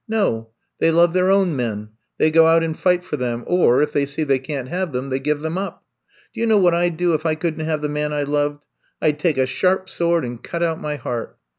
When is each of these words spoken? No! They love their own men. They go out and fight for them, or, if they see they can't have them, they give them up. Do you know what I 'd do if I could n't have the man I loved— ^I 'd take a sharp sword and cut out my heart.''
No! 0.07 0.49
They 0.79 0.89
love 0.89 1.13
their 1.13 1.29
own 1.29 1.55
men. 1.55 1.89
They 2.17 2.31
go 2.31 2.47
out 2.47 2.63
and 2.63 2.75
fight 2.75 3.03
for 3.03 3.17
them, 3.17 3.43
or, 3.45 3.83
if 3.83 3.91
they 3.93 4.07
see 4.07 4.23
they 4.23 4.39
can't 4.39 4.67
have 4.67 4.93
them, 4.93 5.11
they 5.11 5.19
give 5.19 5.41
them 5.41 5.59
up. 5.59 5.85
Do 6.33 6.39
you 6.41 6.47
know 6.47 6.57
what 6.57 6.73
I 6.73 6.89
'd 6.89 6.97
do 6.97 7.13
if 7.13 7.23
I 7.23 7.35
could 7.35 7.59
n't 7.59 7.67
have 7.67 7.83
the 7.83 7.87
man 7.87 8.11
I 8.11 8.23
loved— 8.23 8.65
^I 9.03 9.13
'd 9.13 9.19
take 9.19 9.37
a 9.37 9.45
sharp 9.45 9.91
sword 9.91 10.25
and 10.25 10.41
cut 10.43 10.63
out 10.63 10.81
my 10.81 10.95
heart.'' 10.95 11.37